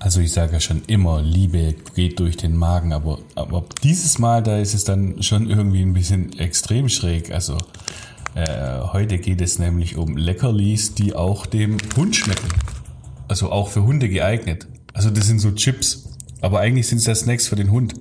[0.00, 4.42] Also ich sage ja schon immer, Liebe geht durch den Magen, aber, aber dieses Mal,
[4.42, 7.32] da ist es dann schon irgendwie ein bisschen extrem schräg.
[7.32, 7.58] Also
[8.34, 12.48] äh, heute geht es nämlich um Leckerlis, die auch dem Hund schmecken.
[13.26, 14.68] Also auch für Hunde geeignet.
[14.92, 16.08] Also das sind so Chips,
[16.40, 17.94] aber eigentlich sind es ja Snacks für den Hund.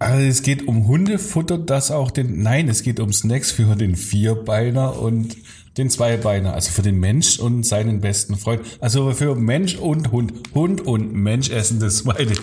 [0.00, 3.96] Also es geht um Hundefutter, das auch den, nein, es geht um Snacks für den
[3.96, 5.36] Vierbeiner und
[5.76, 8.62] den Zweibeiner, also für den Mensch und seinen besten Freund.
[8.80, 10.32] Also für Mensch und Hund.
[10.54, 12.34] Hund und Mensch essen das beide.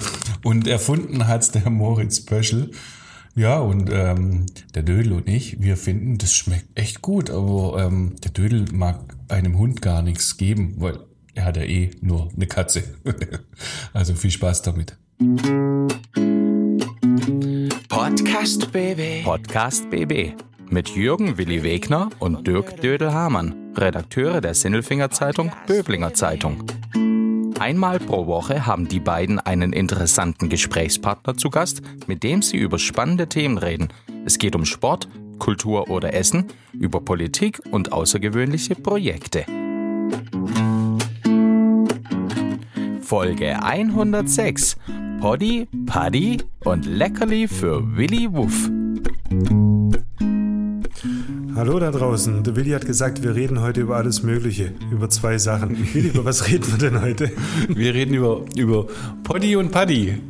[0.44, 2.72] Und erfunden hat's der Moritz Pöschel.
[3.36, 8.16] Ja, und ähm, der Dödel und ich, wir finden, das schmeckt echt gut, aber ähm,
[8.24, 11.00] der Dödel mag einem Hund gar nichts geben, weil
[11.36, 12.84] er hat ja eh nur eine Katze.
[13.94, 14.98] also viel Spaß damit.
[17.90, 19.24] Podcast BB.
[19.24, 20.34] Podcast BB
[20.70, 26.64] mit Jürgen Willi Wegner und Dirk Dödel-Hamann, Redakteure der Sinnelfinger Zeitung Böblinger Zeitung.
[27.60, 32.78] Einmal pro Woche haben die beiden einen interessanten Gesprächspartner zu Gast, mit dem sie über
[32.78, 33.90] spannende Themen reden.
[34.26, 35.08] Es geht um Sport,
[35.40, 39.46] Kultur oder Essen, über Politik und außergewöhnliche Projekte.
[43.02, 44.78] Folge 106.
[45.20, 48.70] Poddy, Paddy und Leckerli für Willi Wuff.
[51.58, 52.44] Hallo da draußen.
[52.44, 55.92] Der Willi hat gesagt, wir reden heute über alles Mögliche, über zwei Sachen.
[55.92, 57.32] Willi, über was reden wir denn heute?
[57.68, 58.86] Wir reden über, über
[59.24, 60.22] Poddy und Paddy.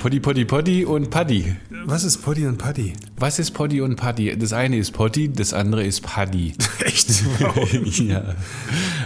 [0.00, 1.56] Poddy, Poddy, Poddy und Paddy.
[1.84, 2.92] Was ist Poddy und Paddy?
[3.16, 4.38] Was ist Poddy und Paddy?
[4.38, 6.54] Das eine ist Poddy, das andere ist Paddy.
[6.84, 7.24] Echt?
[7.98, 8.36] ja.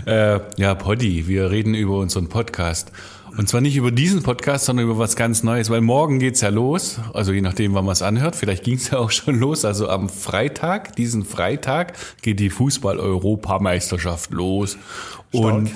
[0.05, 1.27] Äh, ja, Poddy.
[1.27, 2.93] Wir reden über unseren Podcast.
[3.37, 6.51] Und zwar nicht über diesen Podcast, sondern über was ganz Neues, weil morgen geht's ja
[6.51, 7.01] los.
[7.15, 8.37] Also je nachdem, wann man es anhört.
[8.37, 9.65] Vielleicht ging's ja auch schon los.
[9.65, 14.77] Also am Freitag, diesen Freitag, geht die Fußball-Europameisterschaft los.
[15.31, 15.45] Stark.
[15.55, 15.73] Und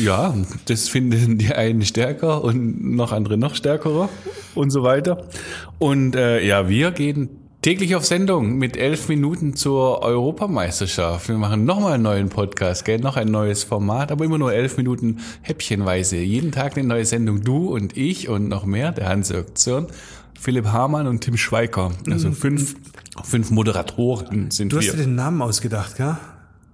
[0.00, 0.34] ja,
[0.66, 4.08] das finden die einen stärker und noch andere noch stärkerer
[4.54, 5.26] und so weiter.
[5.78, 11.28] Und äh, ja, wir gehen täglich auf Sendung mit elf Minuten zur Europameisterschaft.
[11.28, 13.00] Wir machen nochmal einen neuen Podcast, gell?
[13.00, 16.16] noch ein neues Format, aber immer nur elf Minuten häppchenweise.
[16.18, 17.42] Jeden Tag eine neue Sendung.
[17.42, 19.88] Du und ich und noch mehr, der Hans-Jörg Zürn,
[20.38, 21.90] Philipp Hamann und Tim Schweiker.
[22.08, 22.76] Also fünf,
[23.24, 24.92] fünf Moderatoren sind Du hast wir.
[24.92, 26.18] dir den Namen ausgedacht, gell?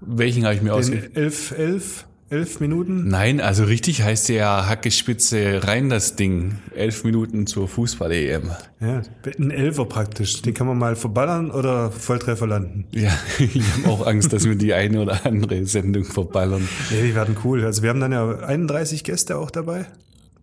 [0.03, 1.09] Welchen habe ich mir ausgedacht?
[1.15, 3.09] Elf, elf, elf Minuten?
[3.09, 6.59] Nein, also richtig heißt ja Hackespitze rein das Ding.
[6.75, 8.51] Elf Minuten zur Fußball-EM.
[8.81, 9.03] Ja,
[9.39, 10.41] ein Elfer praktisch.
[10.43, 12.87] Den kann man mal verballern oder Volltreffer landen.
[12.93, 16.67] Ja, ich habe auch Angst, dass wir die eine oder andere Sendung verballern.
[16.91, 17.65] Ja, die werden cool.
[17.65, 19.87] Also wir haben dann ja 31 Gäste auch dabei.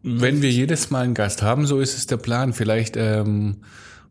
[0.04, 2.54] Wenn wir jedes Mal einen Gast haben, so ist es der Plan.
[2.54, 3.58] Vielleicht ähm,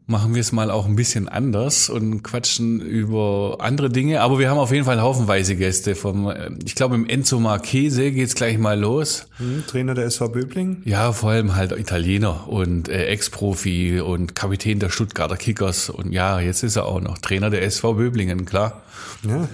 [0.08, 4.22] machen wir es mal auch ein bisschen anders und quatschen über andere Dinge.
[4.22, 5.94] Aber wir haben auf jeden Fall haufenweise Gäste.
[5.94, 9.26] Vom, äh, ich glaube, im Enzo Marchese geht's gleich mal los.
[9.36, 10.82] Hm, Trainer der SV Böbling.
[10.86, 15.90] Ja, vor allem halt Italiener und äh, Ex-Profi und Kapitän der Stuttgarter Kickers.
[15.90, 18.82] Und ja, jetzt ist er auch noch Trainer der SV Böblingen, klar.
[19.28, 19.48] Ja.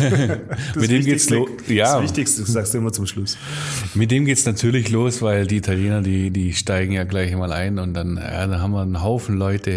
[0.76, 1.48] Mit dem geht's los.
[1.68, 3.36] Ja, Das Wichtigste sagst du immer zum Schluss.
[3.94, 7.78] Mit dem geht's natürlich los, weil die Italiener, die, die steigen ja gleich mal ein
[7.78, 9.70] und dann, ja, dann haben wir einen Haufen Leute,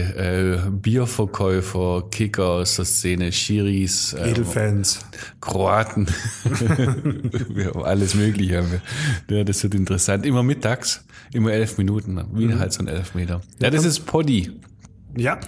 [0.66, 5.00] äh, Bierverkäufer, Kicker aus der Szene, Schiris, äh, Edelfans.
[5.42, 6.08] Kroaten.
[7.50, 8.58] wir haben alles Mögliche.
[8.58, 8.72] Haben
[9.28, 9.38] wir.
[9.38, 10.26] Ja, das wird interessant.
[10.26, 13.42] Immer mittags, immer elf Minuten, wie halt so ein Elfmeter.
[13.62, 14.52] Ja, das ist Poddy.
[15.18, 15.40] Ja.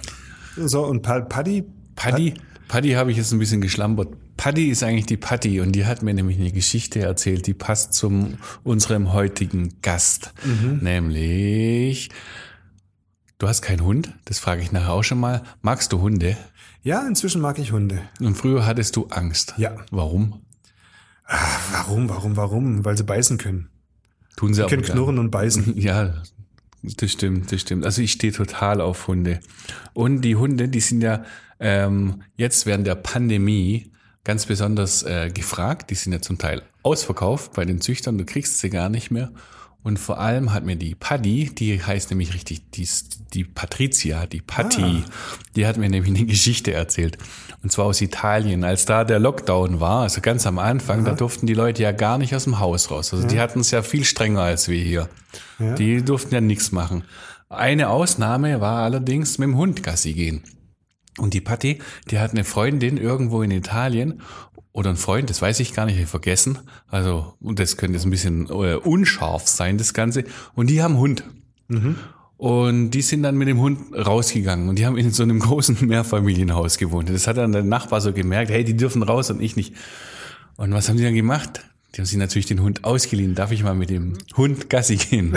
[0.56, 1.64] So, und Pa- Paddy?
[1.94, 2.34] Paddy,
[2.68, 4.08] Paddy habe ich jetzt ein bisschen geschlampert.
[4.36, 7.94] Paddy ist eigentlich die Patti und die hat mir nämlich eine Geschichte erzählt, die passt
[7.94, 10.34] zum unserem heutigen Gast,
[10.80, 12.10] nämlich
[13.38, 15.42] du hast keinen Hund, das frage ich nachher auch schon mal.
[15.62, 16.36] Magst du Hunde?
[16.82, 18.02] Ja, inzwischen mag ich Hunde.
[18.20, 19.54] Und früher hattest du Angst.
[19.56, 19.76] Ja.
[19.90, 20.42] Warum?
[21.72, 22.84] Warum, warum, warum?
[22.84, 23.68] Weil sie beißen können.
[24.36, 25.76] Tun sie Sie aber können knurren und beißen.
[25.80, 26.22] Ja,
[26.82, 27.84] das stimmt, das stimmt.
[27.84, 29.40] Also ich stehe total auf Hunde.
[29.92, 31.24] Und die Hunde, die sind ja
[31.60, 33.90] ähm, jetzt während der Pandemie
[34.24, 35.90] ganz besonders äh, gefragt.
[35.90, 38.18] Die sind ja zum Teil ausverkauft bei den Züchtern.
[38.18, 39.30] Du kriegst sie gar nicht mehr.
[39.86, 42.88] Und vor allem hat mir die Paddy, die heißt nämlich richtig, die,
[43.32, 45.04] die Patricia, die Patti,
[45.54, 47.18] die hat mir nämlich eine Geschichte erzählt.
[47.62, 48.64] Und zwar aus Italien.
[48.64, 52.18] Als da der Lockdown war, also ganz am Anfang, da durften die Leute ja gar
[52.18, 53.14] nicht aus dem Haus raus.
[53.14, 55.08] Also die hatten es ja viel strenger als wir hier.
[55.60, 57.04] Die durften ja nichts machen.
[57.48, 60.42] Eine Ausnahme war allerdings mit dem Hund Gassi gehen.
[61.16, 61.78] Und die Patti,
[62.10, 64.20] die hat eine Freundin irgendwo in Italien
[64.76, 66.58] oder ein Freund, das weiß ich gar nicht, ich vergessen.
[66.88, 70.24] Also, und das könnte jetzt ein bisschen äh, unscharf sein, das Ganze.
[70.54, 71.24] Und die haben einen Hund.
[72.36, 75.78] Und die sind dann mit dem Hund rausgegangen und die haben in so einem großen
[75.80, 77.08] Mehrfamilienhaus gewohnt.
[77.08, 79.72] Das hat dann der Nachbar so gemerkt, hey, die dürfen raus und ich nicht.
[80.58, 81.64] Und was haben die dann gemacht?
[81.94, 83.34] Die haben sich natürlich den Hund ausgeliehen.
[83.34, 85.34] Darf ich mal mit dem Hund Gassi gehen?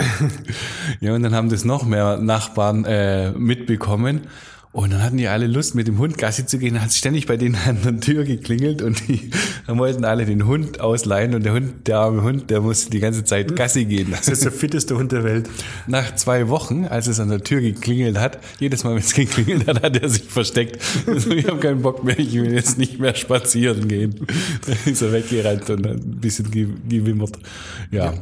[1.00, 4.26] ja, und dann haben das noch mehr Nachbarn äh, mitbekommen.
[4.72, 6.74] Und dann hatten die alle Lust, mit dem Hund Gassi zu gehen.
[6.74, 9.30] Dann hat ständig bei denen an der Tür geklingelt und die
[9.66, 11.34] wollten alle den Hund ausleihen.
[11.34, 14.12] Und der Hund, der arme Hund, der musste die ganze Zeit Gassi gehen.
[14.12, 15.50] Das ist der fitteste Hund der Welt.
[15.88, 19.66] Nach zwei Wochen, als es an der Tür geklingelt hat, jedes Mal, wenn es geklingelt
[19.66, 20.78] hat, hat er sich versteckt.
[21.04, 24.24] Also, ich habe keinen Bock mehr, ich will jetzt nicht mehr spazieren gehen.
[24.66, 27.36] Dann ist er weggerannt und ein bisschen ge- gewimmert.
[27.90, 28.14] Ja.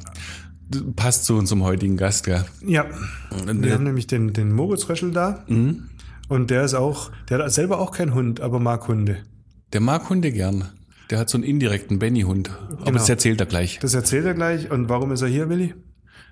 [0.97, 2.47] Passt zu unserem heutigen Gast, ja.
[2.67, 2.87] Ja.
[3.47, 5.45] Wir haben nämlich den, den Moritz Röschel da.
[6.28, 9.19] Und der ist auch, der hat selber auch keinen Hund, aber mag Hunde.
[9.72, 10.64] Der mag Hunde gern.
[11.10, 12.50] Der hat so einen indirekten Benny-Hund.
[12.50, 12.92] Aber Genau.
[12.98, 13.78] das erzählt er gleich.
[13.80, 14.70] Das erzählt er gleich.
[14.70, 15.75] Und warum ist er hier, Willi?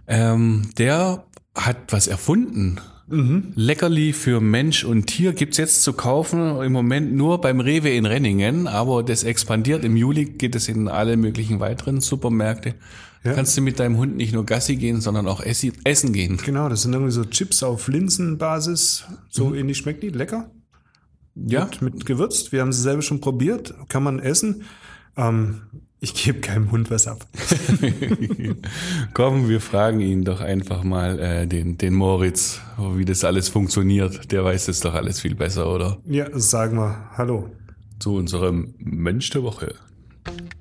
[0.06, 2.78] Ähm, der hat was erfunden.
[3.08, 6.60] Leckerli für Mensch und Tier gibt's jetzt zu kaufen.
[6.60, 9.84] Im Moment nur beim Rewe in Renningen, aber das expandiert.
[9.84, 12.74] Im Juli geht es in alle möglichen weiteren Supermärkte.
[13.26, 13.34] Ja.
[13.34, 16.36] Kannst du mit deinem Hund nicht nur Gassi gehen, sondern auch essi essen gehen.
[16.44, 19.04] Genau, das sind irgendwie so Chips auf Linsenbasis.
[19.28, 20.10] So ähnlich schmeckt die.
[20.10, 20.48] Lecker.
[21.34, 22.52] Ja, Mit, mit gewürzt.
[22.52, 23.74] Wir haben sie selber schon probiert.
[23.88, 24.62] Kann man essen.
[25.16, 25.62] Ähm,
[25.98, 27.26] ich gebe keinem Hund was ab.
[29.12, 34.30] komm, wir fragen ihn doch einfach mal, äh, den, den Moritz, wie das alles funktioniert.
[34.30, 35.98] Der weiß es doch alles viel besser, oder?
[36.04, 37.50] Ja, sagen wir Hallo.
[37.98, 39.74] Zu unserem Mensch der Woche.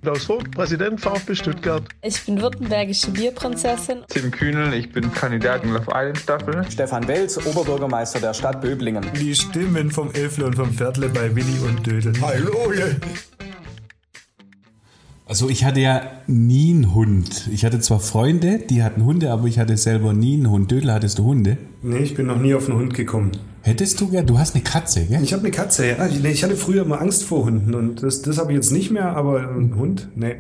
[0.05, 1.81] Klaus Vogt, Präsident VfB Stuttgart.
[2.03, 4.03] Ich bin württembergische Bierprinzessin.
[4.07, 6.63] Tim Kühnel, ich bin Kandidat in Love Island Staffel.
[6.69, 9.03] Stefan Welz, Oberbürgermeister der Stadt Böblingen.
[9.19, 12.13] Die Stimmen vom Elfle und vom Viertle bei Willi und Dödel.
[12.21, 12.71] Hallo!
[15.25, 17.49] Also ich hatte ja nie einen Hund.
[17.51, 20.69] Ich hatte zwar Freunde, die hatten Hunde, aber ich hatte selber nie einen Hund.
[20.69, 21.57] Dödel, hattest du Hunde?
[21.81, 23.31] Nee, ich bin noch nie auf einen Hund gekommen.
[23.65, 24.27] Hättest du gern?
[24.27, 25.23] Du hast eine Katze, gell?
[25.23, 26.05] Ich habe eine Katze, ja.
[26.05, 28.71] Ich, nee, ich hatte früher immer Angst vor Hunden und das, das habe ich jetzt
[28.71, 30.35] nicht mehr, aber ein Hund, nee.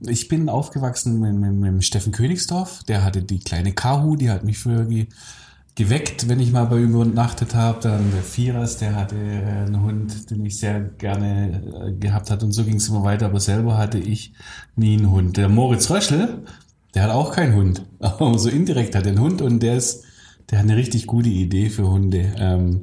[0.00, 2.82] Ich bin aufgewachsen mit, mit, mit Steffen Königsdorf.
[2.88, 5.06] Der hatte die kleine Kahu, die hat mich früher ge,
[5.76, 7.80] geweckt, wenn ich mal bei ihm übernachtet habe.
[7.80, 12.42] Dann der Vierers, der hatte äh, einen Hund, den ich sehr gerne äh, gehabt hat.
[12.42, 13.26] Und so ging es immer weiter.
[13.26, 14.34] Aber selber hatte ich
[14.76, 15.38] nie einen Hund.
[15.38, 16.44] Der Moritz Röschel,
[16.94, 17.86] der hat auch keinen Hund.
[17.98, 20.04] Aber so indirekt hat er einen Hund und der ist,
[20.50, 22.34] der hat eine richtig gute Idee für Hunde.
[22.38, 22.82] Ähm,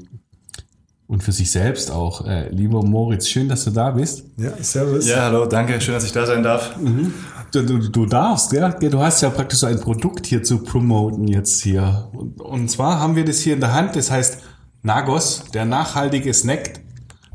[1.07, 2.25] und für sich selbst auch.
[2.25, 4.23] Äh, lieber Moritz, schön, dass du da bist.
[4.37, 5.07] Ja, servus.
[5.07, 6.75] Ja, hallo, danke, schön, dass ich da sein darf.
[7.51, 8.69] Du, du, du darfst, ja.
[8.69, 12.09] Du hast ja praktisch so ein Produkt hier zu promoten jetzt hier.
[12.13, 14.39] Und, und zwar haben wir das hier in der Hand, das heißt
[14.81, 16.81] Nagos, der nachhaltige Snack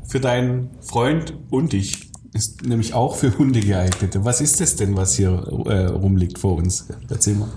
[0.05, 2.09] für deinen Freund und dich.
[2.33, 4.17] Ist nämlich auch für Hunde geeignet.
[4.23, 5.31] Was ist das denn, was hier
[5.65, 6.87] äh, rumliegt vor uns?
[7.09, 7.47] Erzähl mal.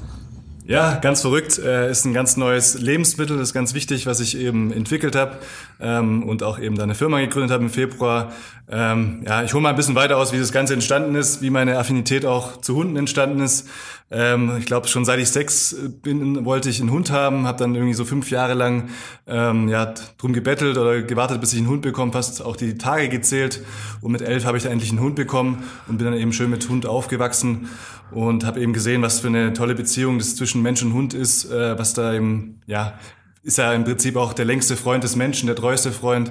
[0.65, 1.59] Ja, ganz verrückt.
[1.59, 5.39] Äh, ist ein ganz neues Lebensmittel, das ist ganz wichtig, was ich eben entwickelt habe
[5.81, 8.33] ähm, und auch eben da eine Firma gegründet habe im Februar.
[8.69, 11.51] Ähm, ja, ich hole mal ein bisschen weiter aus, wie das Ganze entstanden ist, wie
[11.51, 13.69] meine Affinität auch zu Hunden entstanden ist.
[14.11, 17.75] Ähm, ich glaube, schon seit ich sechs bin, wollte ich einen Hund haben, habe dann
[17.75, 18.89] irgendwie so fünf Jahre lang
[19.27, 23.09] ähm, ja, drum gebettelt oder gewartet, bis ich einen Hund bekomme, fast auch die Tage
[23.09, 23.63] gezählt.
[24.01, 26.51] Und mit elf habe ich dann endlich einen Hund bekommen und bin dann eben schön
[26.51, 27.69] mit Hund aufgewachsen
[28.11, 31.51] und habe eben gesehen, was für eine tolle Beziehung das zwischen Mensch und Hund ist,
[31.51, 32.95] äh, was da eben, ja,
[33.43, 36.31] ist ja im Prinzip auch der längste Freund des Menschen, der treueste Freund.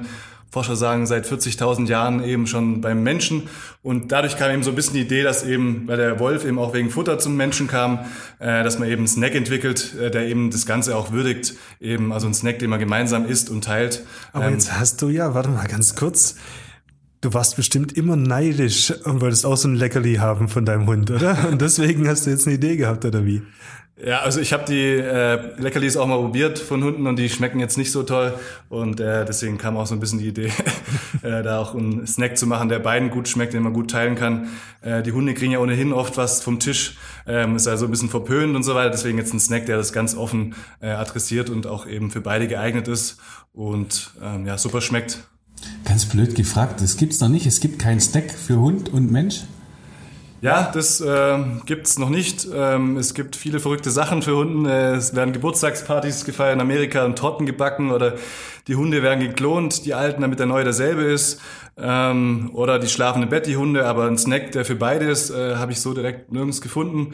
[0.52, 3.44] Forscher sagen seit 40.000 Jahren eben schon beim Menschen.
[3.82, 6.60] Und dadurch kam eben so ein bisschen die Idee, dass eben, weil der Wolf eben
[6.60, 8.00] auch wegen Futter zum Menschen kam,
[8.40, 11.56] äh, dass man eben einen Snack entwickelt, äh, der eben das Ganze auch würdigt.
[11.80, 14.04] Eben, also ein Snack, den man gemeinsam isst und teilt.
[14.34, 16.36] Aber Ähm, jetzt hast du ja, warte mal ganz kurz.
[17.22, 21.12] Du warst bestimmt immer neidisch und wolltest auch so ein Leckerli haben von deinem Hund,
[21.12, 21.48] oder?
[21.50, 23.42] Und deswegen hast du jetzt eine Idee gehabt, oder wie?
[24.04, 27.60] Ja, also ich habe die äh, Leckerlis auch mal probiert von Hunden und die schmecken
[27.60, 28.34] jetzt nicht so toll
[28.68, 30.52] und äh, deswegen kam auch so ein bisschen die Idee,
[31.22, 34.16] äh, da auch einen Snack zu machen, der beiden gut schmeckt, den man gut teilen
[34.16, 34.50] kann.
[34.82, 38.10] Äh, die Hunde kriegen ja ohnehin oft was vom Tisch, ähm, ist also ein bisschen
[38.10, 41.68] verpönt und so weiter, deswegen jetzt ein Snack, der das ganz offen äh, adressiert und
[41.68, 43.20] auch eben für beide geeignet ist
[43.54, 45.20] und ähm, ja, super schmeckt.
[45.86, 47.46] Ganz blöd gefragt, das gibt's noch nicht.
[47.46, 49.42] Es gibt keinen Snack für Hund und Mensch.
[50.44, 52.48] Ja, das äh, gibt's noch nicht.
[52.52, 54.66] Ähm, es gibt viele verrückte Sachen für Hunden.
[54.66, 58.16] Äh, es werden Geburtstagspartys gefeiert in Amerika und Torten gebacken oder
[58.68, 61.40] die Hunde werden geklont, die alten, damit der neue derselbe ist.
[61.78, 65.30] Ähm, oder die schlafen im Bett, die Hunde, aber ein Snack, der für beide ist,
[65.30, 67.14] äh, habe ich so direkt nirgends gefunden.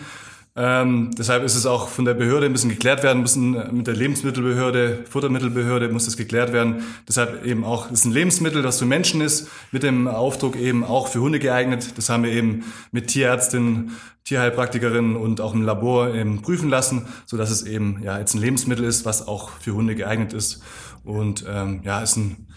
[0.60, 3.86] Ähm, deshalb ist es auch von der Behörde ein bisschen geklärt werden müssen, äh, mit
[3.86, 6.84] der Lebensmittelbehörde, Futtermittelbehörde muss das geklärt werden.
[7.08, 10.84] Deshalb eben auch, es ist ein Lebensmittel, das für Menschen ist, mit dem Aufdruck eben
[10.84, 11.94] auch für Hunde geeignet.
[11.96, 13.92] Das haben wir eben mit Tierärztinnen,
[14.24, 18.42] Tierheilpraktikerinnen und auch im Labor eben prüfen lassen, so dass es eben ja jetzt ein
[18.42, 20.64] Lebensmittel ist, was auch für Hunde geeignet ist.
[21.04, 22.48] Und ähm, ja, ist ein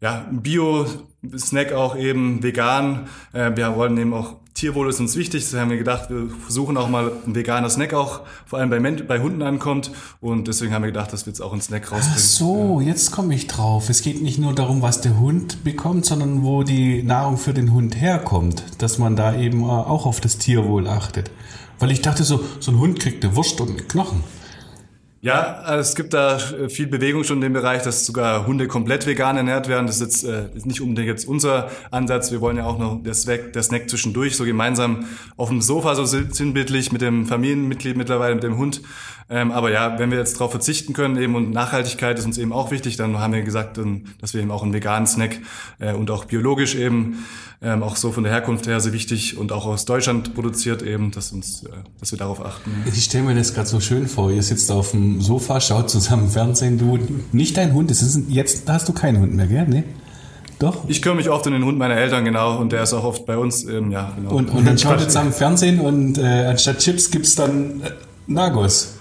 [0.00, 3.06] ja, Bio-Snack auch eben vegan.
[3.34, 5.42] Äh, wir wollen eben auch Tierwohl ist uns wichtig.
[5.42, 8.80] Deswegen haben wir gedacht, wir versuchen auch mal ein veganer Snack auch, vor allem bei,
[8.80, 9.90] Men bei Hunden ankommt.
[10.22, 12.14] Und deswegen haben wir gedacht, dass wir jetzt auch einen Snack rausbringen.
[12.16, 13.90] Ach so, jetzt komme ich drauf.
[13.90, 17.74] Es geht nicht nur darum, was der Hund bekommt, sondern wo die Nahrung für den
[17.74, 18.64] Hund herkommt.
[18.78, 21.30] Dass man da eben äh, auch auf das Tierwohl achtet.
[21.78, 24.24] Weil ich dachte so, so ein Hund kriegt eine Wurst und einen Knochen.
[25.24, 28.68] Ja, also es gibt da äh, viel Bewegung schon in dem Bereich, dass sogar Hunde
[28.68, 29.86] komplett vegan ernährt werden.
[29.86, 32.30] Das ist jetzt äh, nicht unbedingt jetzt unser Ansatz.
[32.30, 35.06] Wir wollen ja auch noch der Snack, der Snack zwischendurch so gemeinsam
[35.38, 38.82] auf dem Sofa so sinnbildlich mit dem Familienmitglied mittlerweile, mit dem Hund.
[39.30, 42.52] Ähm, aber ja, wenn wir jetzt darauf verzichten können eben und Nachhaltigkeit ist uns eben
[42.52, 43.80] auch wichtig, dann haben wir gesagt,
[44.20, 45.38] dass wir eben auch einen veganen Snack
[45.78, 47.24] äh, und auch biologisch eben
[47.62, 51.10] ähm, auch so von der Herkunft her sehr wichtig und auch aus Deutschland produziert eben,
[51.10, 52.70] dass uns, äh, dass wir darauf achten.
[52.86, 54.30] Ich stelle mir das gerade so schön vor.
[54.30, 56.98] Ihr sitzt auf dem Sofa, schaut zusammen Fernsehen, du
[57.32, 57.90] nicht dein Hund.
[57.90, 59.66] Das ist jetzt hast du keinen Hund mehr, gell?
[59.66, 59.84] Nee?
[60.58, 60.88] Doch.
[60.88, 63.26] Ich kümmere mich oft um den Hund meiner Eltern, genau, und der ist auch oft
[63.26, 64.34] bei uns, ähm, ja, genau.
[64.34, 67.90] Und, und dann schaut ihr zusammen Fernsehen und äh, anstatt Chips gibt's dann äh,
[68.26, 68.93] Nagos.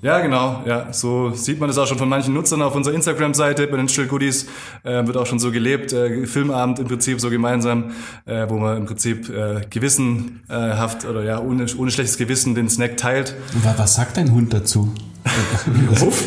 [0.00, 0.62] Ja, genau.
[0.64, 3.66] Ja, so sieht man das auch schon von manchen Nutzern auf unserer Instagram-Seite.
[3.66, 4.46] Bei den Still Goodies
[4.84, 5.92] äh, wird auch schon so gelebt.
[5.92, 7.90] Äh, Filmabend im Prinzip so gemeinsam,
[8.24, 12.96] äh, wo man im Prinzip äh, gewissenhaft oder ja ohne, ohne schlechtes Gewissen den Snack
[12.96, 13.34] teilt.
[13.76, 14.94] Was sagt dein Hund dazu?
[16.00, 16.24] Wuff.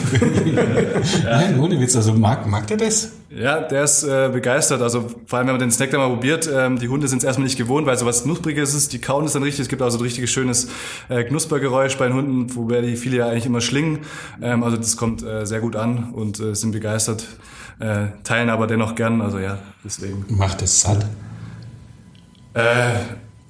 [1.24, 1.96] Nein, ohne Witz.
[1.96, 3.12] Also mag, mag der das?
[3.30, 4.82] Ja, der ist äh, begeistert.
[4.82, 7.24] Also vor allem, wenn man den Snack dann mal probiert, ähm, die Hunde sind es
[7.24, 9.62] erstmal nicht gewohnt, weil so was Knuspriges ist, die kauen es dann richtig.
[9.62, 10.68] Es gibt also ein richtiges schönes
[11.10, 14.00] äh, Knuspergeräusch bei den Hunden, wobei die viele ja eigentlich immer schlingen.
[14.42, 17.26] Ähm, also das kommt äh, sehr gut an und äh, sind begeistert,
[17.80, 19.22] äh, teilen aber dennoch gern.
[19.22, 20.26] Also ja, deswegen.
[20.30, 21.06] Macht es satt?
[22.54, 22.96] Äh,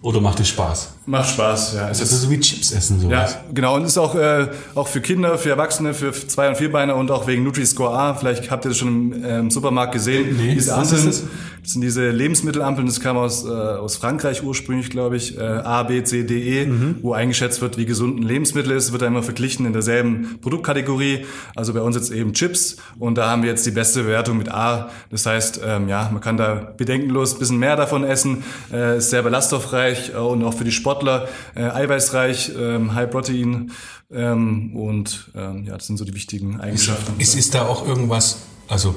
[0.03, 0.93] oder macht es Spaß?
[1.05, 1.89] Macht Spaß, ja.
[1.89, 3.33] Es ist also so wie Chips essen, sowas.
[3.33, 3.75] Ja, genau.
[3.75, 7.27] Und ist auch, äh, auch für Kinder, für Erwachsene, für Zwei- und Vierbeiner und auch
[7.27, 8.15] wegen Nutri-Score A.
[8.15, 10.35] Vielleicht habt ihr das schon im, äh, im Supermarkt gesehen.
[10.37, 11.25] Nee, diese Ampeln, ist
[11.61, 11.71] das?
[11.73, 15.37] sind diese Lebensmittelampeln, das kam aus, äh, aus Frankreich ursprünglich, glaube ich.
[15.37, 16.95] Äh, A, B, C, D, E, Mhm.
[17.01, 18.91] wo eingeschätzt wird, wie gesund ein Lebensmittel ist.
[18.91, 21.25] Wird da immer verglichen in derselben Produktkategorie.
[21.55, 22.77] Also bei uns jetzt eben Chips.
[22.99, 24.89] Und da haben wir jetzt die beste Bewertung mit A.
[25.09, 28.43] Das heißt, ähm, ja, man kann da bedenkenlos ein bisschen mehr davon essen.
[28.71, 33.71] Äh, ist sehr ballaststoffreich äh, und auch für die Sportler äh, eiweißreich, ähm, High Protein.
[34.13, 37.19] Ähm, und ähm, ja, das sind so die wichtigen Eigenschaften.
[37.19, 38.93] Ist, ist da auch irgendwas, also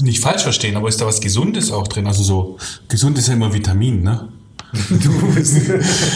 [0.00, 2.06] nicht falsch verstehen, aber ist da was Gesundes auch drin?
[2.06, 4.28] Also so, gesund ist ja immer Vitamin, ne?
[4.88, 5.68] Du bist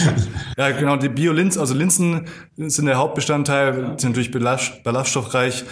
[0.57, 5.65] ja, genau, die Bio-Linsen, also Linsen sind der Hauptbestandteil, sind natürlich belast, ballaststoffreich.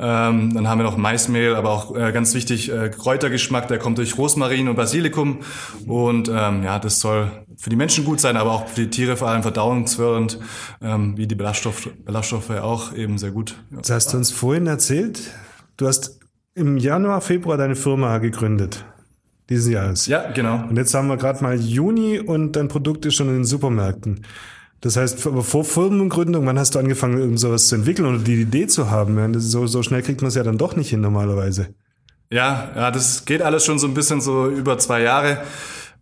[0.00, 3.98] Ähm, dann haben wir noch Maismehl, aber auch äh, ganz wichtig, äh, Kräutergeschmack, der kommt
[3.98, 5.40] durch Rosmarin und Basilikum.
[5.86, 9.16] Und ähm, ja, das soll für die Menschen gut sein, aber auch für die Tiere
[9.16, 10.38] vor allem verdauungsfördernd,
[10.80, 13.56] ähm, wie die Ballaststoff, Ballaststoffe auch eben sehr gut.
[13.72, 13.78] Ja.
[13.78, 15.20] Das hast du uns vorhin erzählt.
[15.76, 16.17] Du hast
[16.58, 18.84] im Januar, Februar deine Firma gegründet.
[19.48, 20.06] Diesen Jahres.
[20.06, 20.64] Ja, genau.
[20.68, 24.26] Und jetzt haben wir gerade mal Juni und dein Produkt ist schon in den Supermärkten.
[24.80, 28.42] Das heißt, aber vor Firmengründung, wann hast du angefangen, irgend sowas zu entwickeln oder die
[28.42, 29.32] Idee zu haben?
[29.32, 31.68] Das So, so schnell kriegt man es ja dann doch nicht hin normalerweise.
[32.30, 35.38] Ja, ja, das geht alles schon so ein bisschen so über zwei Jahre.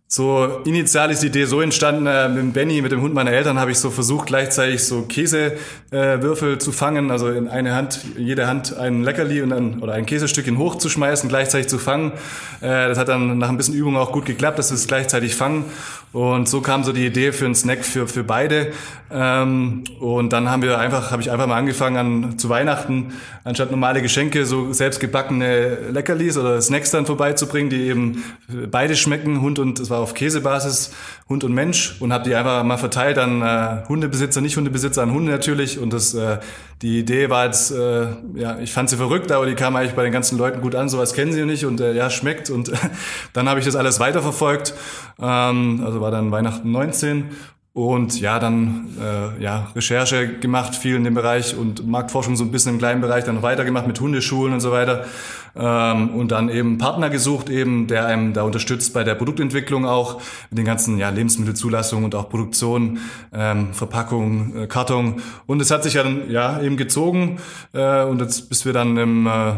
[0.09, 3.59] So initial ist die Idee so entstanden, äh, mit Benny, mit dem Hund meiner Eltern,
[3.59, 8.47] habe ich so versucht, gleichzeitig so Käsewürfel äh, zu fangen, also in eine Hand, jede
[8.47, 12.13] Hand ein Leckerli und dann, oder ein Käsestückchen hochzuschmeißen, gleichzeitig zu fangen.
[12.61, 15.35] Äh, das hat dann nach ein bisschen Übung auch gut geklappt, dass wir es gleichzeitig
[15.35, 15.65] fangen.
[16.13, 18.71] Und so kam so die Idee für einen Snack für, für beide.
[19.11, 23.71] Ähm, und dann haben wir einfach, habe ich einfach mal angefangen an zu Weihnachten, anstatt
[23.71, 28.23] normale Geschenke, so selbstgebackene Leckerlis oder Snacks dann vorbeizubringen, die eben
[28.71, 30.91] beide schmecken, Hund und, es war auf Käsebasis,
[31.27, 35.11] Hund und Mensch und habe die einfach mal verteilt an äh, Hundebesitzer, nicht Hundebesitzer, an
[35.11, 35.79] Hunde natürlich.
[35.79, 36.37] Und das, äh,
[36.81, 40.03] die Idee war jetzt, äh, ja, ich fand sie verrückt, aber die kam eigentlich bei
[40.03, 42.49] den ganzen Leuten gut an, sowas kennen sie nicht und äh, ja, schmeckt.
[42.49, 42.71] Und
[43.33, 44.73] dann habe ich das alles weiterverfolgt.
[45.19, 47.25] Ähm, also war dann Weihnachten 19
[47.77, 52.49] und ja, dann äh, ja, Recherche gemacht, viel in dem Bereich und Marktforschung so ein
[52.49, 55.05] bisschen im kleinen Bereich, dann weitergemacht mit Hundeschulen und so weiter.
[55.55, 60.19] Ähm, und dann eben Partner gesucht, eben, der einem da unterstützt bei der Produktentwicklung auch,
[60.49, 62.97] mit den ganzen ja, Lebensmittelzulassungen und auch Produktion,
[63.31, 65.21] ähm, Verpackung, äh, Karton.
[65.45, 67.37] Und es hat sich ja dann ja eben gezogen
[67.73, 69.51] äh, und jetzt, bis wir dann im äh,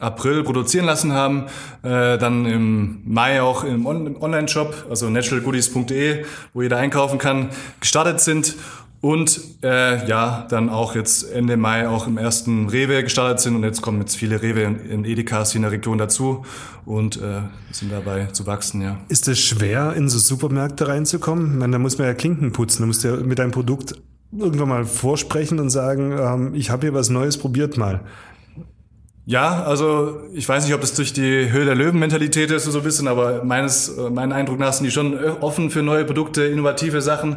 [0.00, 1.44] April produzieren lassen haben,
[1.82, 8.20] äh, dann im Mai auch im, On Online-Shop, also naturalgoodies.de, wo jeder einkaufen kann, gestartet
[8.20, 8.56] sind
[9.04, 13.62] und äh, ja, dann auch jetzt Ende Mai auch im ersten Rewe gestartet sind und
[13.62, 16.44] jetzt kommen jetzt viele Rewe in, Edekas hier in der Region dazu
[16.86, 18.96] und äh, sind dabei zu wachsen, ja.
[19.08, 21.52] Ist es schwer, in so Supermärkte reinzukommen?
[21.52, 23.94] Ich meine, da muss man ja Klinken putzen, da musst du ja mit deinem Produkt
[24.32, 28.00] irgendwann mal vorsprechen und sagen, ähm, ich habe hier was Neues, probiert mal.
[29.26, 32.84] Ja, also ich weiß nicht, ob das durch die Höhe der Löwen-Mentalität ist so ein
[32.84, 37.00] bisschen, aber meines, äh, meinen Eindruck nach sind die schon offen für neue Produkte, innovative
[37.00, 37.36] Sachen.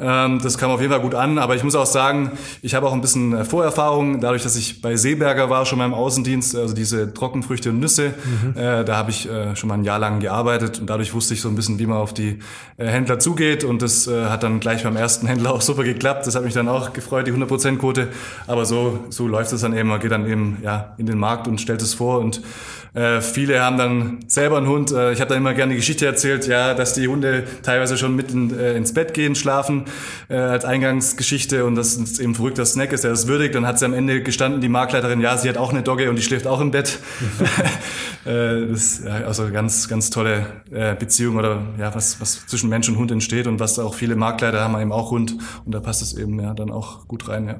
[0.00, 2.32] Ähm, das kam auf jeden Fall gut an, aber ich muss auch sagen,
[2.62, 5.84] ich habe auch ein bisschen äh, Vorerfahrung, dadurch, dass ich bei Seeberger war, schon mal
[5.84, 8.58] im Außendienst, also diese Trockenfrüchte und Nüsse, mhm.
[8.58, 11.40] äh, da habe ich äh, schon mal ein Jahr lang gearbeitet und dadurch wusste ich
[11.40, 12.40] so ein bisschen, wie man auf die
[12.76, 16.26] äh, Händler zugeht und das hat dann gleich beim ersten Händler auch super geklappt.
[16.26, 18.08] Das hat mich dann auch gefreut, die 100%-Quote,
[18.46, 21.46] aber so, so läuft es dann eben, man geht dann eben ja, in den Markt
[21.46, 22.42] und stellt es vor und
[22.94, 24.92] äh, viele haben dann selber einen Hund.
[24.92, 28.14] Äh, ich habe da immer gerne die Geschichte erzählt, ja, dass die Hunde teilweise schon
[28.14, 29.86] mitten äh, ins Bett gehen, schlafen
[30.28, 33.56] äh, als Eingangsgeschichte und das ist eben verrückter Snack ist, der das würdigt.
[33.56, 36.16] Dann hat sie am Ende gestanden, die Marktleiterin, ja, sie hat auch eine Dogge und
[36.16, 37.00] die schläft auch im Bett.
[38.24, 42.88] äh, das ja, also ganz, ganz tolle äh, Beziehung oder ja, was, was zwischen Mensch
[42.88, 46.00] und Hund entsteht und was auch viele Marktleiter haben eben auch Hund und da passt
[46.00, 47.48] es eben ja dann auch gut rein.
[47.48, 47.56] Ja.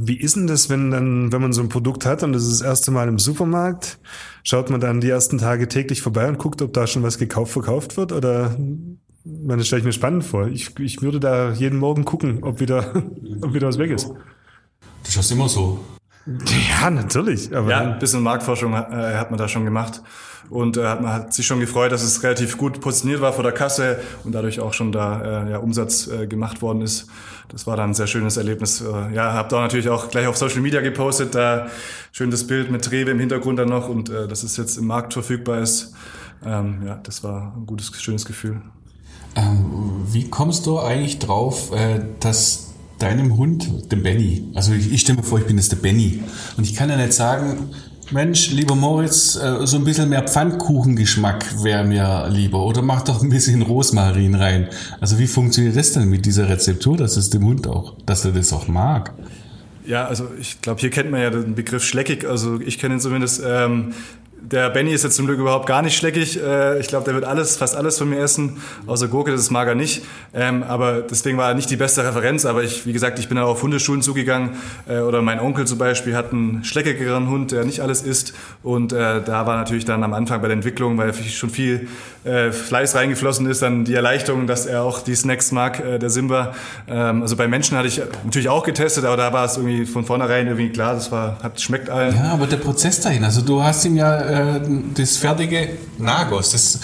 [0.00, 2.60] Wie ist denn das, wenn dann, wenn man so ein Produkt hat und das ist
[2.60, 3.98] das erste Mal im Supermarkt,
[4.44, 7.52] schaut man dann die ersten Tage täglich vorbei und guckt, ob da schon was gekauft,
[7.52, 8.56] verkauft wird oder
[9.24, 10.46] das stelle ich mir spannend vor.
[10.46, 12.94] Ich, ich würde da jeden Morgen gucken, ob wieder,
[13.42, 14.08] ob wieder was weg ist.
[15.02, 15.80] Das ist immer so.
[16.80, 17.54] Ja, natürlich.
[17.54, 20.02] Aber ja, ein bisschen Marktforschung hat, äh, hat man da schon gemacht.
[20.50, 23.52] Und äh, man hat sich schon gefreut, dass es relativ gut positioniert war vor der
[23.52, 27.06] Kasse und dadurch auch schon da äh, ja, Umsatz äh, gemacht worden ist.
[27.48, 28.80] Das war dann ein sehr schönes Erlebnis.
[28.80, 31.68] Äh, ja, habt auch natürlich auch gleich auf Social Media gepostet, da
[32.12, 34.86] schön das Bild mit Rewe im Hintergrund dann noch und äh, dass es jetzt im
[34.86, 35.94] Markt verfügbar ist.
[36.44, 38.62] Ähm, ja, das war ein gutes, schönes Gefühl.
[39.34, 42.67] Ähm, wie kommst du eigentlich drauf, äh, dass
[42.98, 46.22] deinem Hund, dem Benny, also ich, ich stelle mir vor, ich bin jetzt der Benny
[46.56, 47.70] und ich kann ja nicht sagen,
[48.10, 52.64] Mensch, lieber Moritz, äh, so ein bisschen mehr Pfannkuchengeschmack wäre mir lieber.
[52.64, 54.68] Oder mach doch ein bisschen Rosmarin rein.
[54.98, 58.32] Also wie funktioniert das denn mit dieser Rezeptur, dass es dem Hund auch, dass er
[58.32, 59.12] das auch mag?
[59.84, 62.26] Ja, also ich glaube, hier kennt man ja den Begriff schleckig.
[62.26, 63.42] Also ich kenne ihn zumindest.
[63.44, 63.92] Ähm,
[64.40, 66.40] der Benny ist jetzt zum Glück überhaupt gar nicht schleckig.
[66.40, 69.68] Äh, ich glaube, der wird alles, fast alles von mir essen, außer Gurke, das mag
[69.68, 70.02] er nicht.
[70.32, 72.46] Ähm, aber deswegen war er nicht die beste Referenz.
[72.46, 74.50] Aber ich, wie gesagt, ich bin auch auf Hundeschulen zugegangen.
[74.88, 78.34] Äh, oder mein Onkel zum Beispiel hat einen schleckigeren Hund, der nicht alles isst.
[78.62, 81.88] Und äh, da war natürlich dann am Anfang bei der Entwicklung, weil schon viel
[82.24, 86.52] Fleiß reingeflossen ist, dann die Erleichterung, dass er auch die Snacks mag, der Simba.
[86.86, 90.04] Ähm, also bei Menschen hatte ich natürlich auch getestet, aber da war es irgendwie von
[90.04, 92.14] vornherein irgendwie klar, das war, schmeckt allen.
[92.14, 94.60] Ja, aber der Prozess dahin, also du hast ihm ja äh,
[94.94, 96.52] das fertige Nagos.
[96.52, 96.80] Das,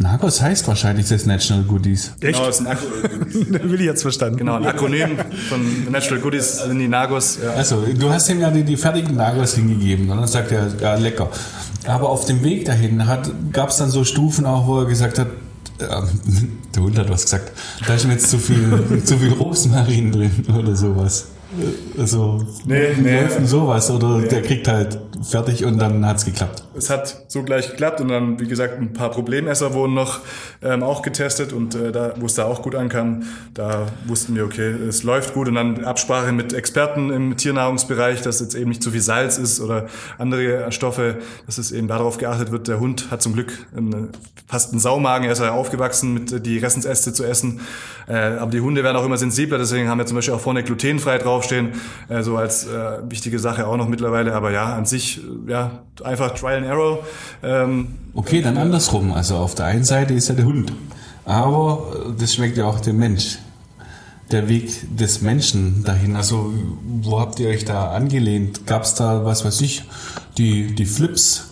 [0.00, 2.12] Nagos heißt wahrscheinlich das National Goodies.
[2.20, 2.34] Echt?
[2.34, 3.62] Genau, das ist ein Akronym.
[3.70, 4.36] will ich jetzt verstanden.
[4.36, 7.38] Genau, ein Akronym von National Goodies sind die Nagos.
[7.42, 7.50] Ja.
[7.50, 10.94] Also, du hast ihm ja die, die fertigen Nagos hingegeben und dann sagt er, ja,
[10.94, 11.28] lecker.
[11.86, 13.02] Aber auf dem Weg dahin
[13.52, 15.28] gab es dann so Stufen auch, wo er gesagt hat,
[15.78, 15.86] äh,
[16.74, 17.52] der Hund hat was gesagt,
[17.86, 21.28] da ist jetzt zu viel, zu viel Rosmarin drin oder sowas.
[21.98, 24.28] Also, nee, nee, sowas oder nee.
[24.28, 26.64] der kriegt halt fertig und dann hat's geklappt.
[26.76, 30.20] Es hat so gleich geklappt und dann, wie gesagt, ein paar Problemesser wurden noch
[30.62, 33.22] ähm, auch getestet und äh, da, wo es da auch gut ankam,
[33.54, 38.40] da wussten wir, okay, es läuft gut und dann Absprache mit Experten im Tiernahrungsbereich, dass
[38.40, 39.86] jetzt eben nicht zu viel Salz ist oder
[40.18, 42.68] andere Stoffe, dass es eben darauf geachtet wird.
[42.68, 44.10] Der Hund hat zum Glück einen,
[44.46, 47.60] fast einen Saumagen, er ist ja aufgewachsen mit äh, die Ressensäste zu essen,
[48.06, 50.62] äh, aber die Hunde werden auch immer sensibler, deswegen haben wir zum Beispiel auch vorne
[50.62, 51.72] glutenfrei drauf draufstehen,
[52.08, 54.34] äh, so als äh, wichtige Sache auch noch mittlerweile.
[54.34, 56.98] Aber ja, an sich, äh, ja, einfach Trial and Error.
[57.42, 59.12] Ähm, okay, dann andersrum.
[59.12, 60.72] Also auf der einen Seite ist ja der Hund,
[61.24, 63.38] aber äh, das schmeckt ja auch dem Mensch.
[64.30, 66.14] Der Weg des Menschen dahin.
[66.14, 66.52] Also
[66.84, 68.66] wo habt ihr euch da angelehnt?
[68.66, 69.84] Gab es da, was weiß ich,
[70.36, 71.48] die, die Flips?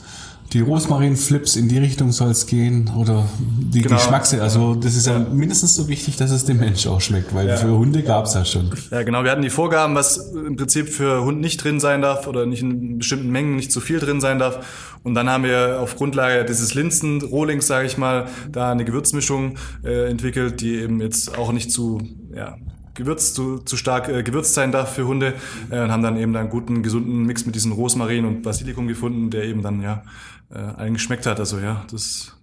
[0.53, 3.97] Die Rosmarin-Flips in die Richtung soll es gehen oder die genau.
[3.97, 4.33] Geschmacks.
[4.35, 5.15] Also das ist ja.
[5.15, 5.19] ja.
[5.19, 7.57] mindestens so wichtig, dass es dem Mensch auch schmeckt, weil ja.
[7.57, 8.71] für Hunde gab es ja schon.
[8.91, 9.25] Ja, genau.
[9.25, 12.63] Wir hatten die Vorgaben, was im Prinzip für Hund nicht drin sein darf oder nicht
[12.63, 14.97] in bestimmten Mengen nicht zu viel drin sein darf.
[15.03, 20.11] Und dann haben wir auf Grundlage dieses Linsen-Rohlings, sage ich mal, da eine Gewürzmischung äh,
[20.11, 22.01] entwickelt, die eben jetzt auch nicht zu
[22.35, 22.57] ja,
[22.97, 25.35] Gewürz zu, zu stark äh, gewürzt sein darf für Hunde
[25.71, 29.31] äh, und haben dann eben einen guten, gesunden Mix mit diesem Rosmarin und Basilikum gefunden,
[29.31, 30.03] der eben dann ja
[30.51, 31.39] äh, allen geschmeckt hat.
[31.39, 32.37] Also ja, das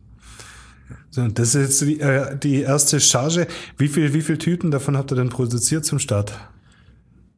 [1.09, 3.47] so, das ist jetzt die, äh, die erste Charge.
[3.77, 6.33] Wie viel, wie viel Tüten davon habt ihr denn produziert zum Start?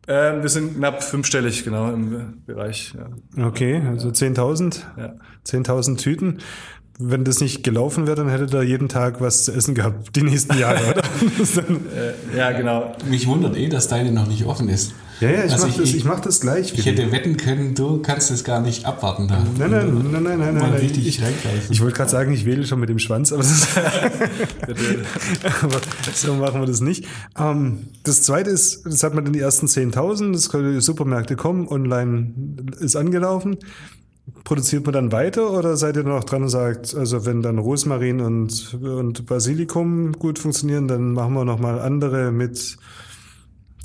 [0.08, 2.94] Ähm, wir sind knapp fünfstellig, genau, im Bereich.
[2.96, 3.46] Ja.
[3.48, 4.82] Okay, also 10.000?
[4.98, 5.16] Ja.
[5.46, 6.38] 10.000 Tüten
[6.98, 10.24] wenn das nicht gelaufen wäre, dann hätte da jeden Tag was zu essen gehabt, die
[10.24, 11.02] nächsten Jahre, oder?
[11.96, 12.96] Äh, ja, genau.
[13.10, 14.94] Mich wundert eh, dass deine noch nicht offen ist.
[15.20, 16.74] Ja, ja, ich Also mach das, ich mach das gleich.
[16.74, 19.28] Ich hätte wetten können, du kannst es gar nicht abwarten.
[19.28, 19.46] Da.
[19.58, 20.74] Nein, nein, nein, nein, nein, nein.
[20.74, 21.22] richtig Ich,
[21.70, 23.68] ich wollte gerade sagen, ich wähle schon mit dem Schwanz, aber, das
[25.62, 25.80] aber
[26.14, 27.06] so machen wir das nicht.
[27.38, 31.36] Ähm, das zweite ist, das hat man in die ersten 10.000, das können die Supermärkte
[31.36, 32.34] kommen, online
[32.80, 33.58] ist angelaufen.
[34.44, 38.22] Produziert man dann weiter oder seid ihr noch dran und sagt, also wenn dann Rosmarin
[38.22, 42.78] und, und Basilikum gut funktionieren, dann machen wir nochmal andere mit,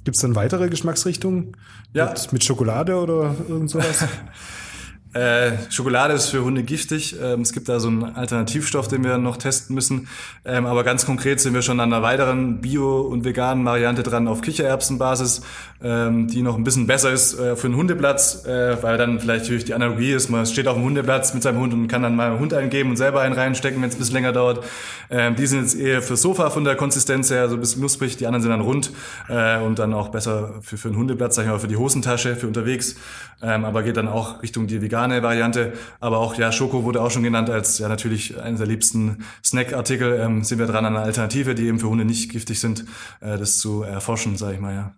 [0.05, 1.57] gibt's dann weitere Geschmacksrichtungen?
[1.93, 2.11] Ja.
[2.11, 4.07] Mit, mit Schokolade oder irgend sowas?
[5.13, 7.17] Äh, Schokolade ist für Hunde giftig.
[7.21, 10.07] Ähm, es gibt da so einen Alternativstoff, den wir noch testen müssen.
[10.45, 14.29] Ähm, aber ganz konkret sind wir schon an einer weiteren Bio- und veganen Variante dran
[14.29, 15.43] auf Kichererbsenbasis,
[15.83, 19.47] ähm, die noch ein bisschen besser ist äh, für einen Hundeplatz, äh, weil dann vielleicht
[19.47, 22.15] natürlich die Analogie ist, man steht auf dem Hundeplatz mit seinem Hund und kann dann
[22.15, 24.65] mal einen Hund eingeben und selber einen reinstecken, wenn es ein bisschen länger dauert.
[25.11, 28.17] Ähm, die sind jetzt eher für Sofa von der Konsistenz her, so ein bisschen knusprig,
[28.17, 28.93] die anderen sind dann rund
[29.29, 32.37] äh, und dann auch besser für, für einen Hundeplatz, sag ich mal, für die Hosentasche,
[32.37, 32.95] für unterwegs.
[33.43, 35.73] Ähm, aber geht dann auch Richtung die vegane Variante.
[36.01, 40.19] Aber auch, ja, Schoko wurde auch schon genannt als ja natürlich eines der liebsten Snackartikel.
[40.21, 42.85] Ähm, sind wir dran an einer Alternative, die eben für Hunde nicht giftig sind,
[43.21, 44.95] äh, das zu erforschen, sage ich mal, ja.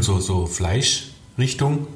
[0.00, 1.86] So, so Fleischrichtung.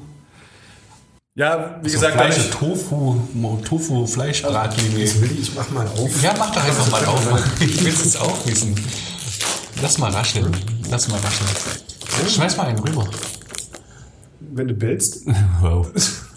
[1.35, 3.19] Ja, wie So gesagt, Fleisch, dadurch- Tofu,
[3.63, 5.03] Tofu, Fleischbratlinie.
[5.39, 6.21] Ich mach mal auf.
[6.21, 7.43] Ja, mach doch einfach mal auf.
[7.61, 8.75] Ich will es auch wissen.
[9.81, 10.51] Lass mal rascheln.
[10.89, 12.29] Lass mal rascheln.
[12.29, 13.07] Schmeiß mal einen rüber.
[14.41, 15.25] Wenn du bellst.
[15.61, 15.87] Wow.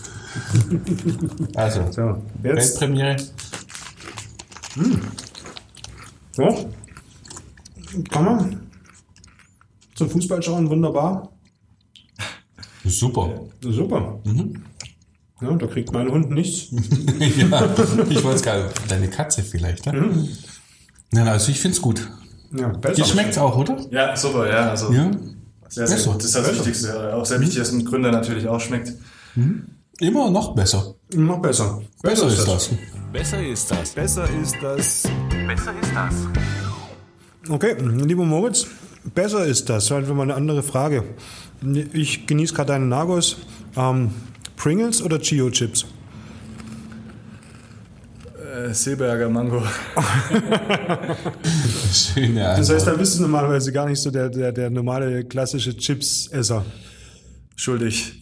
[1.55, 2.81] Also, So, jetzt.
[2.81, 3.17] Weltpremiere.
[6.33, 6.71] So.
[8.11, 8.61] Kann man
[9.95, 11.31] zum Fußball schauen, wunderbar.
[12.85, 13.41] Super.
[13.61, 14.19] Super.
[15.41, 16.71] Ja, da kriegt mein Hund nichts.
[17.19, 17.75] ja,
[18.09, 18.71] ich wollte es gerade.
[18.89, 20.29] Deine Katze vielleicht, ne?
[21.11, 22.09] Nein, also ich finde es gut.
[22.57, 22.95] Ja, besser.
[22.95, 23.77] Dir schmeckt es auch, oder?
[23.91, 24.71] ja, super, ja.
[24.71, 25.11] Also Ja.
[25.69, 26.13] sehr, sehr besser.
[26.13, 26.19] gut.
[26.23, 27.15] Das ist das Wichtigste.
[27.15, 28.93] Auch sehr wichtig, dass ein Gründer natürlich auch schmeckt.
[30.03, 30.97] Immer noch besser.
[31.15, 31.81] Noch besser.
[32.03, 32.71] Besser ist das.
[33.13, 33.91] Besser ist das.
[33.91, 35.05] Besser ist das.
[35.47, 36.15] Besser ist das.
[37.49, 38.67] Okay, lieber Moritz,
[39.15, 39.87] besser ist das.
[39.87, 41.05] Das war mal eine andere Frage.
[41.93, 43.37] Ich genieße gerade deinen Nagos.
[43.77, 44.11] Ähm,
[44.57, 45.87] Pringles oder Chio Chips?
[48.57, 49.63] Äh, Silberger Mango.
[51.93, 52.87] Schöne Das heißt, Antwort.
[52.89, 56.65] da bist du normalerweise gar nicht so der, der, der normale klassische Chips-Esser.
[57.57, 58.21] Schuldig.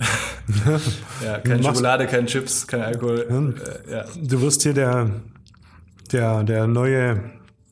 [1.24, 3.54] ja, keine Schokolade, kein Chips, kein Alkohol.
[3.88, 4.04] Äh, ja.
[4.20, 5.10] Du wirst hier der,
[6.12, 7.22] der, der neue,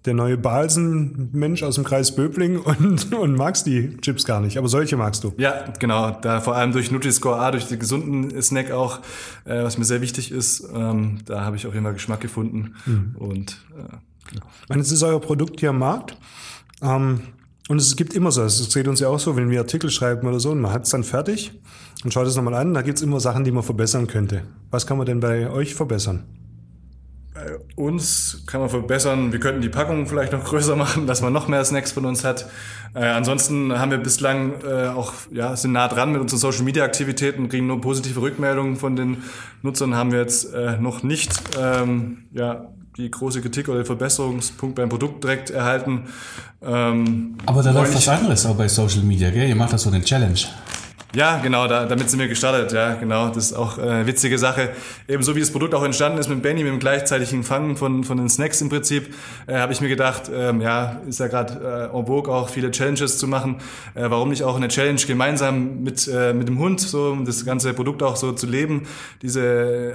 [0.05, 4.57] der neue Balsen-Mensch aus dem Kreis Böbling und, und magst die Chips gar nicht.
[4.57, 5.35] Aber solche magst du.
[5.37, 6.13] Ja, genau.
[6.13, 9.01] Da vor allem durch Nutri-Score A, durch den gesunden Snack auch,
[9.45, 10.67] äh, was mir sehr wichtig ist.
[10.75, 12.75] Ähm, da habe ich auf jeden Fall Geschmack gefunden.
[13.19, 16.17] Und äh, Ich meine, jetzt ist euer Produkt hier am Markt.
[16.83, 17.21] Ähm,
[17.69, 20.27] und es gibt immer so, es geht uns ja auch so, wenn wir Artikel schreiben
[20.27, 21.53] oder so und man hat es dann fertig
[22.05, 24.43] und schaut es nochmal an, da gibt es immer Sachen, die man verbessern könnte.
[24.71, 26.25] Was kann man denn bei euch verbessern?
[27.77, 29.33] uns kann man verbessern.
[29.33, 32.25] Wir könnten die Packung vielleicht noch größer machen, dass man noch mehr Snacks von uns
[32.25, 32.51] hat.
[32.95, 36.85] Äh, ansonsten haben wir bislang äh, auch, ja, sind nah dran mit unseren Social Media
[36.85, 39.19] Aktivitäten, kriegen nur positive Rückmeldungen von den
[39.63, 44.75] Nutzern, haben wir jetzt äh, noch nicht, ähm, ja, die große Kritik oder den Verbesserungspunkt
[44.75, 46.09] beim Produkt direkt erhalten.
[46.61, 49.49] Ähm, Aber da läuft was anderes auch bei Social Media, gell?
[49.49, 50.41] Ihr macht das so eine Challenge.
[51.15, 53.29] Ja, genau, da, damit sind wir gestartet, ja, genau.
[53.29, 54.71] Das ist auch äh, eine witzige Sache.
[55.07, 58.19] Ebenso wie das Produkt auch entstanden ist mit Benny, mit dem gleichzeitigen Fangen von, von
[58.19, 59.15] den Snacks im Prinzip,
[59.47, 62.71] äh, habe ich mir gedacht, ähm, ja, ist ja gerade äh, en vogue auch viele
[62.73, 63.61] Challenges zu machen.
[63.95, 67.45] Äh, warum nicht auch eine Challenge gemeinsam mit, äh, mit dem Hund, so um das
[67.47, 68.87] ganze Produkt auch so zu leben,
[69.23, 69.95] diese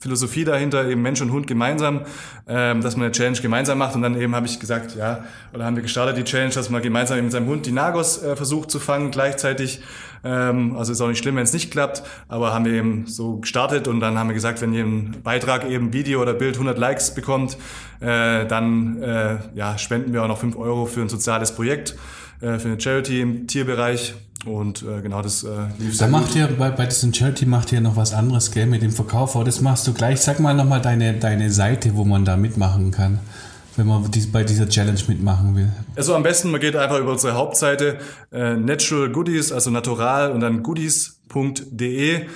[0.00, 2.02] Philosophie dahinter, eben Mensch und Hund gemeinsam,
[2.46, 3.94] ähm, dass man eine Challenge gemeinsam macht.
[3.94, 6.82] Und dann eben habe ich gesagt, ja, oder haben wir gestartet die Challenge, dass man
[6.82, 9.80] gemeinsam mit seinem Hund die Nagos äh, versucht zu fangen gleichzeitig.
[10.24, 13.36] Ähm, also ist auch nicht schlimm, wenn es nicht klappt, aber haben wir eben so
[13.36, 16.78] gestartet und dann haben wir gesagt, wenn ihr ein Beitrag eben Video oder Bild 100
[16.78, 17.56] Likes bekommt,
[18.00, 21.96] äh, dann äh, ja, spenden wir auch noch 5 Euro für ein soziales Projekt,
[22.40, 24.14] äh, für eine Charity im Tierbereich.
[24.46, 25.48] Und äh, genau das äh,
[25.78, 28.82] lief Da macht ihr, bei, bei diesem Charity macht ihr noch was anderes, gell, mit
[28.82, 29.34] dem Verkauf.
[29.34, 30.20] Aber das machst du gleich.
[30.20, 33.18] Sag mal nochmal deine, deine Seite, wo man da mitmachen kann,
[33.76, 35.72] wenn man dies, bei dieser Challenge mitmachen will.
[35.96, 37.98] Also am besten, man geht einfach über unsere Hauptseite
[38.30, 42.26] äh, Natural Goodies, also natural und dann goodies.de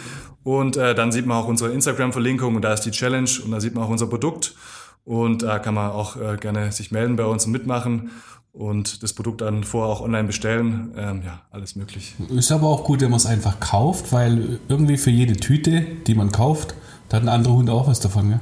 [0.45, 3.61] und äh, dann sieht man auch unsere Instagram-Verlinkung und da ist die Challenge und da
[3.61, 4.57] sieht man auch unser Produkt
[5.05, 8.11] und da kann man auch äh, gerne sich melden bei uns und mitmachen
[8.53, 10.93] und das Produkt dann vorher auch online bestellen.
[10.97, 12.15] Ähm, ja, alles möglich.
[12.31, 16.15] Ist aber auch gut, wenn man es einfach kauft, weil irgendwie für jede Tüte, die
[16.15, 16.75] man kauft,
[17.09, 18.41] da hat ein anderer Hund auch was davon, gell?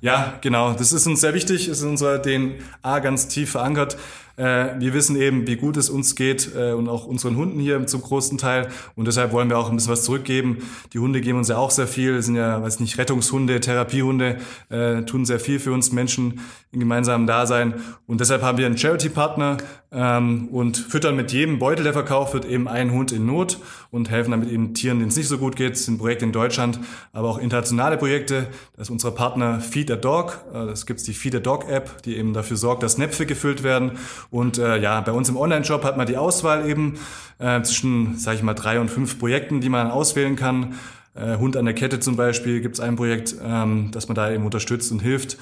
[0.00, 0.72] Ja, genau.
[0.72, 3.96] Das ist uns sehr wichtig, ist in unserer DNA ganz tief verankert.
[4.36, 7.86] Äh, wir wissen eben, wie gut es uns geht äh, und auch unseren Hunden hier
[7.86, 8.68] zum großen Teil.
[8.96, 10.58] Und deshalb wollen wir auch ein bisschen was zurückgeben.
[10.92, 14.38] Die Hunde geben uns ja auch sehr viel, sind ja, weiß nicht, Rettungshunde, Therapiehunde,
[14.70, 16.40] äh, tun sehr viel für uns Menschen
[16.72, 17.74] im gemeinsamen Dasein.
[18.06, 19.58] Und deshalb haben wir einen Charity-Partner
[19.92, 23.58] ähm, und füttern mit jedem Beutel, der verkauft wird, eben einen Hund in Not
[23.90, 25.72] und helfen damit eben Tieren, denen es nicht so gut geht.
[25.72, 26.80] Das sind Projekte in Deutschland,
[27.12, 28.48] aber auch internationale Projekte.
[28.74, 30.40] Das ist unser Partner Feed a Dog.
[30.50, 33.62] Äh, das gibt's die Feed a Dog App, die eben dafür sorgt, dass Näpfe gefüllt
[33.62, 33.92] werden.
[34.30, 36.98] Und äh, ja, bei uns im Online-Shop hat man die Auswahl eben
[37.38, 40.74] äh, zwischen, sage ich mal, drei und fünf Projekten, die man auswählen kann.
[41.14, 44.30] Äh, Hund an der Kette zum Beispiel gibt es ein Projekt, ähm, dass man da
[44.32, 45.36] eben unterstützt und hilft.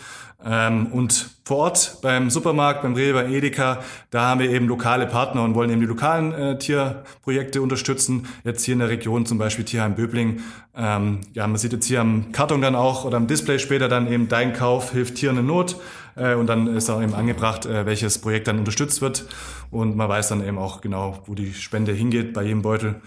[0.44, 3.80] Ähm, und vor Ort beim Supermarkt, beim Rewe, bei Edeka,
[4.10, 8.26] da haben wir eben lokale Partner und wollen eben die lokalen äh, Tierprojekte unterstützen.
[8.42, 10.40] Jetzt hier in der Region zum Beispiel Tierheim Böbling.
[10.74, 14.10] Ähm, ja, man sieht jetzt hier am Karton dann auch oder am Display später dann
[14.10, 15.76] eben Dein Kauf hilft Tieren in Not.
[16.16, 19.26] Äh, und dann ist auch eben angebracht, äh, welches Projekt dann unterstützt wird.
[19.70, 23.02] Und man weiß dann eben auch genau, wo die Spende hingeht bei jedem Beutel.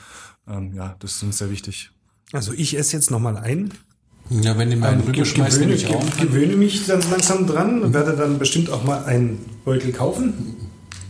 [0.47, 1.91] Ähm, ja, das ist uns sehr wichtig.
[2.33, 3.71] Also ich esse jetzt nochmal ein.
[4.29, 5.99] Ja, wenn die mal Ähm, rüberschmeißen, gewöhne, ich auch.
[6.17, 10.33] ge- gewöhne mich dann langsam dran und werde dann bestimmt auch mal einen Beutel kaufen.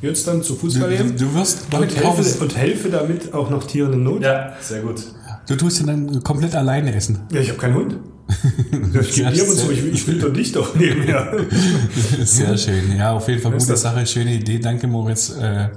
[0.02, 2.42] Jetzt dann zu Du, Fußball du wirst und Leute helfe, kaufen.
[2.42, 4.22] und helfe damit auch noch Tieren in Not.
[4.24, 5.02] Ja, sehr gut.
[5.48, 7.20] Du tust ihn dann komplett alleine essen.
[7.32, 7.96] Ja, ich habe keinen Hund.
[9.02, 11.46] Ich und so, ich, ich will doch dich doch nebenher.
[12.24, 12.96] Sehr schön.
[12.98, 14.60] Ja, auf jeden Fall gute Sache, schöne Idee.
[14.60, 15.30] Danke, Moritz.
[15.40, 15.70] Äh,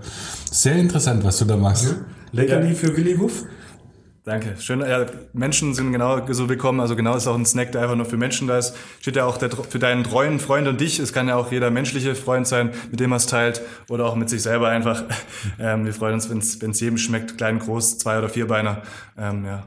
[0.50, 1.94] sehr interessant, was du da machst.
[2.32, 3.44] Leckerli für Willi Wuff.
[4.26, 4.56] Danke.
[4.58, 4.80] Schön.
[4.80, 6.80] Ja, Menschen sind genau so willkommen.
[6.80, 8.74] Also genau ist auch ein Snack, der einfach nur für Menschen da ist.
[9.00, 10.98] Steht ja auch der, für deinen treuen Freund und dich.
[10.98, 14.16] Es kann ja auch jeder menschliche Freund sein, mit dem er es teilt oder auch
[14.16, 15.04] mit sich selber einfach.
[15.58, 18.82] Ähm, wir freuen uns, wenn es jedem schmeckt, klein, groß, zwei oder vierbeiner.
[19.16, 19.62] Ähm, ja.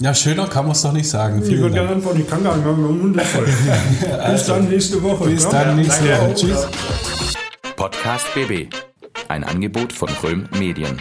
[0.00, 1.40] Ja, schöner kann man es doch nicht sagen.
[1.40, 1.98] Ich Vielen würde gerne Dank.
[1.98, 3.46] antworten, ich kann gar nicht mehr, mein Mund ist voll.
[4.32, 5.24] Bis dann nächste Woche.
[5.30, 5.50] Bis Ja?
[5.50, 6.26] dann, nächste danke.
[6.26, 6.34] Woche.
[6.34, 6.68] Tschüss.
[7.76, 8.74] Podcast BB.
[9.28, 11.00] Ein Angebot von Röhm Medien.